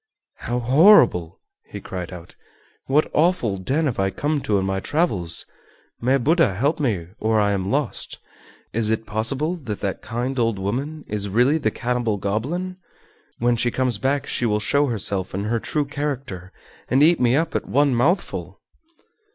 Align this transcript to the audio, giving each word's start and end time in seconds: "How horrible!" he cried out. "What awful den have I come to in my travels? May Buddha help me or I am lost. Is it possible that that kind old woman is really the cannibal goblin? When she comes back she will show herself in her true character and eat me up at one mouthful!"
"How 0.37 0.57
horrible!" 0.57 1.39
he 1.67 1.79
cried 1.79 2.11
out. 2.11 2.35
"What 2.87 3.11
awful 3.13 3.57
den 3.57 3.85
have 3.85 3.99
I 3.99 4.09
come 4.09 4.41
to 4.41 4.57
in 4.57 4.65
my 4.65 4.79
travels? 4.79 5.45
May 6.01 6.17
Buddha 6.17 6.55
help 6.55 6.79
me 6.79 7.09
or 7.19 7.39
I 7.39 7.51
am 7.51 7.69
lost. 7.69 8.17
Is 8.73 8.89
it 8.89 9.05
possible 9.05 9.55
that 9.57 9.79
that 9.81 10.01
kind 10.01 10.39
old 10.39 10.57
woman 10.57 11.05
is 11.07 11.29
really 11.29 11.59
the 11.59 11.69
cannibal 11.69 12.17
goblin? 12.17 12.77
When 13.37 13.55
she 13.55 13.69
comes 13.69 13.99
back 13.99 14.25
she 14.25 14.47
will 14.47 14.59
show 14.59 14.87
herself 14.87 15.35
in 15.35 15.43
her 15.43 15.59
true 15.59 15.85
character 15.85 16.51
and 16.89 17.03
eat 17.03 17.19
me 17.19 17.35
up 17.35 17.53
at 17.53 17.67
one 17.69 17.93
mouthful!" 17.93 18.59